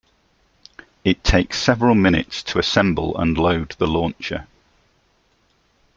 It 1.03 1.23
takes 1.23 1.59
several 1.61 1.93
minutes 1.93 2.41
to 2.45 2.57
assemble 2.57 3.15
and 3.19 3.37
load 3.37 3.75
the 3.77 3.85
launcher. 3.85 4.47